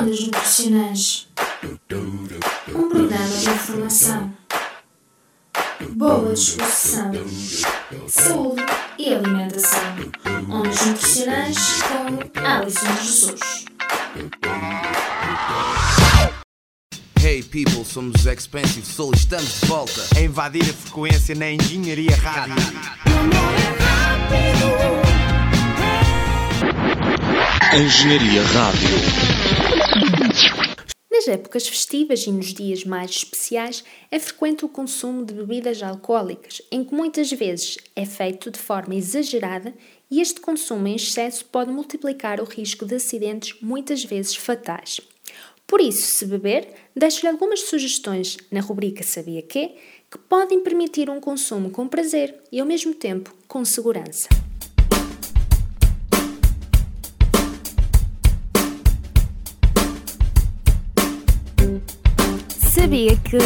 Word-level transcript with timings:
Ondas 0.00 0.20
Nutricionais 0.20 1.28
Um 1.62 2.88
programa 2.88 3.28
de 3.28 3.50
informação, 3.50 4.32
boa 5.90 6.32
disposição, 6.32 7.12
saúde 8.08 8.62
e 8.98 9.12
alimentação. 9.12 9.78
Ondas 10.48 10.86
Nutricionais 10.86 11.58
com 11.82 12.40
Alison 12.40 12.96
Jesus. 13.02 13.40
Hey 17.22 17.42
people, 17.42 17.84
somos 17.84 18.20
os 18.20 18.26
Expensive 18.26 18.86
Soul, 18.86 19.12
estamos 19.14 19.60
de 19.60 19.66
volta 19.66 20.00
a 20.16 20.20
invadir 20.22 20.62
a 20.62 20.72
frequência 20.72 21.34
na 21.34 21.50
Engenharia 21.50 22.16
Rádio. 22.16 22.54
Engenharia 27.74 28.42
Rádio. 28.46 29.39
Nas 31.20 31.28
épocas 31.28 31.68
festivas 31.68 32.26
e 32.26 32.32
nos 32.32 32.54
dias 32.54 32.82
mais 32.82 33.10
especiais 33.10 33.84
é 34.10 34.18
frequente 34.18 34.64
o 34.64 34.68
consumo 34.70 35.22
de 35.22 35.34
bebidas 35.34 35.82
alcoólicas, 35.82 36.62
em 36.72 36.82
que 36.82 36.94
muitas 36.94 37.30
vezes 37.30 37.76
é 37.94 38.06
feito 38.06 38.50
de 38.50 38.58
forma 38.58 38.94
exagerada 38.94 39.74
e 40.10 40.18
este 40.18 40.40
consumo 40.40 40.88
em 40.88 40.96
excesso 40.96 41.44
pode 41.44 41.70
multiplicar 41.70 42.40
o 42.40 42.44
risco 42.44 42.86
de 42.86 42.94
acidentes, 42.94 43.54
muitas 43.60 44.02
vezes 44.02 44.34
fatais. 44.34 44.98
Por 45.66 45.82
isso, 45.82 46.06
se 46.06 46.24
beber, 46.24 46.72
deixo-lhe 46.96 47.28
algumas 47.28 47.68
sugestões 47.68 48.38
na 48.50 48.62
rubrica 48.62 49.02
Sabia 49.02 49.42
Quê, 49.42 49.74
que 50.10 50.16
podem 50.16 50.62
permitir 50.62 51.10
um 51.10 51.20
consumo 51.20 51.68
com 51.68 51.86
prazer 51.86 52.34
e 52.50 52.58
ao 52.60 52.66
mesmo 52.66 52.94
tempo 52.94 53.30
com 53.46 53.62
segurança. 53.62 54.39
Sabia 62.72 63.16
que. 63.16 63.36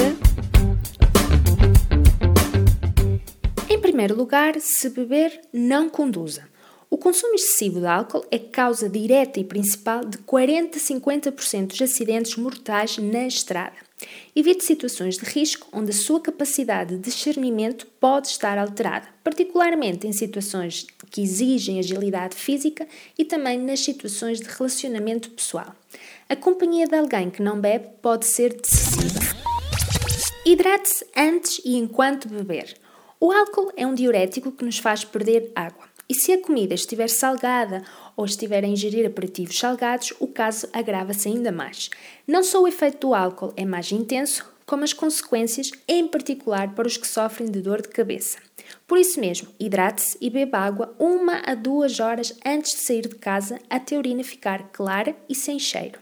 Em 3.73 3.81
primeiro 3.81 4.15
lugar, 4.15 4.61
se 4.61 4.91
beber, 4.91 5.41
não 5.51 5.89
conduza. 5.89 6.47
O 6.91 6.99
consumo 6.99 7.35
excessivo 7.35 7.81
de 7.81 7.87
álcool 7.87 8.23
é 8.31 8.39
causa 8.39 8.87
direta 8.87 9.41
e 9.41 9.45
principal 9.45 10.05
de 10.05 10.19
40 10.19 10.77
a 10.77 10.81
50% 10.81 11.69
dos 11.69 11.81
acidentes 11.81 12.37
mortais 12.37 12.99
na 12.99 13.27
estrada. 13.27 13.77
Evite 14.35 14.65
situações 14.65 15.17
de 15.17 15.25
risco 15.25 15.69
onde 15.73 15.91
a 15.91 15.95
sua 15.95 16.21
capacidade 16.21 16.97
de 16.97 17.03
discernimento 17.03 17.87
pode 18.01 18.29
estar 18.29 18.59
alterada, 18.59 19.07
particularmente 19.23 20.07
em 20.07 20.13
situações 20.13 20.87
que 21.11 21.23
exigem 21.23 21.79
agilidade 21.79 22.37
física 22.37 22.87
e 23.19 23.25
também 23.25 23.59
nas 23.59 23.81
situações 23.81 24.41
de 24.41 24.49
relacionamento 24.49 25.31
pessoal. 25.31 25.75
A 26.29 26.37
companhia 26.37 26.87
de 26.87 26.97
alguém 26.97 27.31
que 27.31 27.43
não 27.43 27.61
bebe 27.61 27.89
pode 28.03 28.27
ser 28.27 28.55
decisiva. 28.55 29.21
Hidrate-se 30.45 31.07
antes 31.17 31.61
e 31.65 31.77
enquanto 31.77 32.29
beber. 32.29 32.77
O 33.19 33.33
álcool 33.33 33.73
é 33.77 33.87
um 33.87 33.95
diurético 33.95 34.53
que 34.53 34.65
nos 34.65 34.79
faz 34.79 35.05
perder 35.05 35.51
água. 35.55 35.85
E 36.07 36.15
se 36.15 36.33
a 36.33 36.41
comida 36.41 36.75
estiver 36.75 37.09
salgada 37.09 37.83
ou 38.17 38.25
estiver 38.25 38.65
a 38.65 38.69
ingerir 38.69 39.07
aperitivos 39.07 39.59
salgados, 39.59 40.13
o 40.21 40.27
caso 40.27 40.69
agrava-se 40.73 41.29
ainda 41.29 41.53
mais. 41.53 41.91
Não 42.27 42.43
só 42.43 42.63
o 42.63 42.69
efeito 42.69 43.09
do 43.09 43.15
álcool 43.15 43.53
é 43.57 43.65
mais 43.65 43.91
intenso, 43.93 44.53
como 44.67 44.85
as 44.85 44.93
consequências, 44.93 45.71
em 45.87 46.07
particular 46.07 46.75
para 46.75 46.87
os 46.87 46.97
que 46.97 47.07
sofrem 47.07 47.51
de 47.51 47.61
dor 47.61 47.83
de 47.83 47.89
cabeça. 47.89 48.39
Por 48.87 48.99
isso 48.99 49.21
mesmo, 49.21 49.49
hidrate-se 49.61 50.17
e 50.21 50.31
beba 50.31 50.59
água 50.59 50.95
uma 50.99 51.43
a 51.45 51.55
duas 51.55 52.01
horas 52.01 52.35
antes 52.45 52.73
de 52.73 52.79
sair 52.79 53.09
de 53.09 53.17
casa 53.17 53.59
até 53.69 53.97
a 53.97 53.99
urina 53.99 54.25
ficar 54.25 54.71
clara 54.73 55.15
e 55.29 55.35
sem 55.35 55.59
cheiro. 55.59 55.99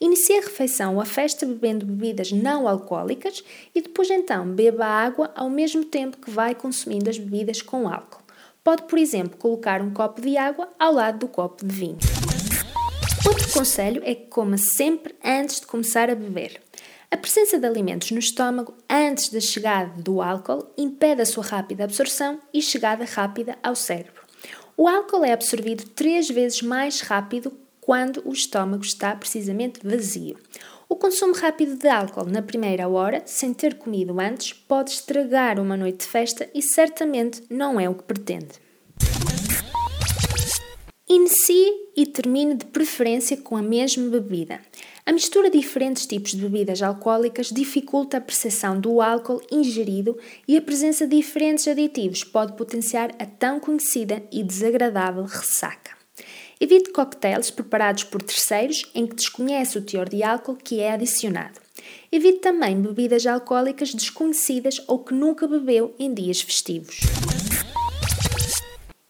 Inicie 0.00 0.38
a 0.38 0.40
refeição 0.40 0.96
ou 0.96 1.00
a 1.00 1.04
festa 1.04 1.46
bebendo 1.46 1.86
bebidas 1.86 2.32
não 2.32 2.68
alcoólicas 2.68 3.44
e 3.74 3.80
depois 3.80 4.10
então 4.10 4.46
beba 4.46 4.84
água 4.84 5.30
ao 5.34 5.48
mesmo 5.48 5.84
tempo 5.84 6.18
que 6.18 6.30
vai 6.30 6.54
consumindo 6.54 7.08
as 7.08 7.16
bebidas 7.16 7.62
com 7.62 7.88
álcool. 7.88 8.23
Pode, 8.64 8.84
por 8.84 8.98
exemplo, 8.98 9.36
colocar 9.36 9.82
um 9.82 9.92
copo 9.92 10.22
de 10.22 10.38
água 10.38 10.70
ao 10.78 10.90
lado 10.90 11.18
do 11.18 11.28
copo 11.28 11.66
de 11.66 11.74
vinho. 11.74 11.98
Outro 13.26 13.52
conselho 13.52 14.00
é 14.06 14.14
que 14.14 14.26
coma 14.28 14.56
sempre 14.56 15.14
antes 15.22 15.60
de 15.60 15.66
começar 15.66 16.08
a 16.08 16.14
beber. 16.14 16.62
A 17.10 17.16
presença 17.18 17.58
de 17.58 17.66
alimentos 17.66 18.10
no 18.10 18.18
estômago 18.18 18.74
antes 18.88 19.28
da 19.28 19.38
chegada 19.38 19.92
do 20.00 20.22
álcool 20.22 20.66
impede 20.78 21.20
a 21.20 21.26
sua 21.26 21.44
rápida 21.44 21.84
absorção 21.84 22.40
e 22.54 22.62
chegada 22.62 23.04
rápida 23.04 23.58
ao 23.62 23.76
cérebro. 23.76 24.22
O 24.78 24.88
álcool 24.88 25.26
é 25.26 25.34
absorvido 25.34 25.84
três 25.90 26.30
vezes 26.30 26.62
mais 26.62 27.02
rápido 27.02 27.52
quando 27.84 28.22
o 28.24 28.32
estômago 28.32 28.82
está 28.82 29.14
precisamente 29.14 29.78
vazio. 29.84 30.38
O 30.88 30.96
consumo 30.96 31.34
rápido 31.34 31.76
de 31.76 31.86
álcool 31.86 32.24
na 32.24 32.40
primeira 32.40 32.88
hora, 32.88 33.22
sem 33.26 33.52
ter 33.52 33.74
comido 33.74 34.18
antes, 34.18 34.54
pode 34.54 34.90
estragar 34.90 35.60
uma 35.60 35.76
noite 35.76 35.98
de 35.98 36.06
festa 36.06 36.48
e 36.54 36.62
certamente 36.62 37.42
não 37.50 37.78
é 37.78 37.86
o 37.86 37.94
que 37.94 38.04
pretende. 38.04 38.64
Inicie 41.06 41.90
e 41.94 42.06
termine 42.06 42.54
de 42.54 42.64
preferência 42.64 43.36
com 43.36 43.54
a 43.54 43.62
mesma 43.62 44.08
bebida. 44.08 44.60
A 45.04 45.12
mistura 45.12 45.50
de 45.50 45.58
diferentes 45.58 46.06
tipos 46.06 46.30
de 46.30 46.38
bebidas 46.38 46.80
alcoólicas 46.80 47.48
dificulta 47.48 48.16
a 48.16 48.20
percepção 48.20 48.80
do 48.80 49.02
álcool 49.02 49.42
ingerido 49.52 50.16
e 50.48 50.56
a 50.56 50.62
presença 50.62 51.06
de 51.06 51.16
diferentes 51.16 51.68
aditivos 51.68 52.24
pode 52.24 52.56
potenciar 52.56 53.10
a 53.18 53.26
tão 53.26 53.60
conhecida 53.60 54.22
e 54.32 54.42
desagradável 54.42 55.24
ressaca. 55.24 55.93
Evite 56.64 56.92
coquetéis 56.92 57.50
preparados 57.50 58.04
por 58.04 58.22
terceiros 58.22 58.90
em 58.94 59.06
que 59.06 59.16
desconhece 59.16 59.76
o 59.76 59.82
teor 59.82 60.08
de 60.08 60.22
álcool 60.22 60.56
que 60.56 60.80
é 60.80 60.92
adicionado. 60.92 61.60
Evite 62.10 62.38
também 62.38 62.80
bebidas 62.80 63.26
alcoólicas 63.26 63.92
desconhecidas 63.92 64.80
ou 64.88 65.00
que 65.00 65.12
nunca 65.12 65.46
bebeu 65.46 65.94
em 65.98 66.14
dias 66.14 66.40
festivos. 66.40 67.00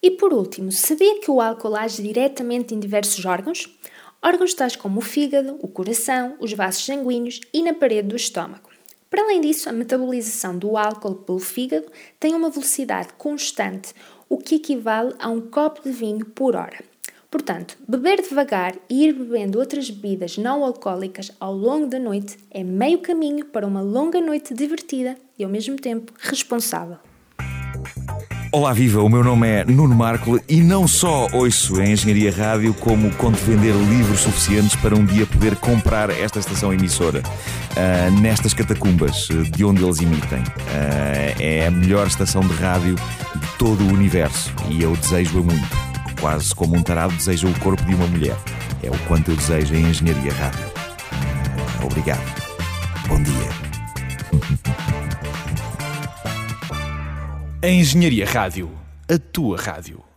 E 0.03 0.11
por 0.11 0.33
último, 0.33 0.73
sabia 0.73 1.21
que 1.21 1.31
o 1.31 1.41
álcool 1.41 1.77
age 1.77 2.03
diretamente 2.03 2.75
em 2.75 2.81
diversos 2.81 3.25
órgãos? 3.25 3.73
Órgãos 4.21 4.53
tais 4.53 4.75
como 4.75 4.99
o 4.99 5.01
fígado, 5.01 5.57
o 5.63 5.69
coração, 5.69 6.35
os 6.41 6.53
vasos 6.53 6.85
sanguíneos 6.85 7.39
e 7.53 7.63
na 7.63 7.73
parede 7.73 8.09
do 8.09 8.17
estômago. 8.17 8.69
Para 9.09 9.23
além 9.23 9.41
disso, 9.41 9.69
a 9.69 9.73
metabolização 9.73 10.59
do 10.59 10.77
álcool 10.77 11.15
pelo 11.15 11.39
fígado 11.39 11.87
tem 12.19 12.35
uma 12.35 12.51
velocidade 12.51 13.11
constante, 13.17 13.95
o 14.29 14.39
que 14.39 14.57
equivale 14.57 15.15
a 15.21 15.29
um 15.29 15.41
copo 15.41 15.83
de 15.85 15.93
vinho 15.93 16.27
por 16.27 16.57
hora. 16.57 16.94
Portanto, 17.35 17.77
beber 17.89 18.23
devagar 18.23 18.77
e 18.89 19.09
ir 19.09 19.13
bebendo 19.13 19.59
outras 19.59 19.91
bebidas 19.91 20.39
não 20.39 20.65
alcoólicas 20.65 21.33
ao 21.41 21.53
longo 21.53 21.89
da 21.89 21.99
noite 21.99 22.39
é 22.49 22.63
meio 22.63 22.99
caminho 22.99 23.45
para 23.47 23.67
uma 23.67 23.81
longa 23.81 24.21
noite 24.21 24.55
divertida 24.55 25.17
e 25.37 25.43
ao 25.43 25.51
mesmo 25.51 25.75
tempo 25.75 26.13
responsável. 26.17 26.97
Olá, 28.53 28.73
viva! 28.73 29.03
O 29.03 29.09
meu 29.09 29.25
nome 29.25 29.49
é 29.49 29.65
Nuno 29.65 29.97
Marco 29.97 30.41
e 30.49 30.63
não 30.63 30.87
só 30.87 31.27
ouço 31.33 31.81
a 31.81 31.85
Engenharia 31.85 32.31
Rádio, 32.31 32.73
como 32.73 33.13
conto 33.17 33.39
vender 33.39 33.75
livros 33.75 34.21
suficientes 34.21 34.77
para 34.77 34.95
um 34.95 35.05
dia 35.05 35.27
poder 35.27 35.57
comprar 35.57 36.11
esta 36.11 36.39
estação 36.39 36.73
emissora 36.73 37.21
uh, 37.21 38.21
nestas 38.21 38.55
catacumbas 38.55 39.27
de 39.51 39.65
onde 39.65 39.83
eles 39.83 40.01
emitem. 40.01 40.39
Uh, 40.39 41.43
é 41.43 41.67
a 41.67 41.71
melhor 41.73 42.07
estação 42.07 42.43
de 42.43 42.55
rádio 42.55 42.95
de 42.95 43.59
todo 43.59 43.83
o 43.83 43.89
universo 43.89 44.55
e 44.71 44.85
eu 44.85 44.95
desejo-a 44.95 45.43
muito 45.43 45.84
quase 46.21 46.55
como 46.55 46.77
um 46.77 46.83
tarado 46.83 47.15
deseja 47.15 47.49
o 47.49 47.61
corpo 47.61 47.83
de 47.85 47.95
uma 47.95 48.07
mulher. 48.07 48.37
É 48.83 48.91
o 48.91 48.99
quanto 49.07 49.31
eu 49.31 49.37
desejo 49.37 49.75
em 49.75 49.89
engenharia 49.89 50.33
rádio. 50.33 50.67
Obrigado. 51.85 52.45
Bom 53.09 53.23
dia. 53.23 53.65
A 57.63 57.69
Engenharia 57.69 58.27
Rádio. 58.27 58.71
A 59.09 59.19
tua 59.19 59.59
rádio. 59.59 60.14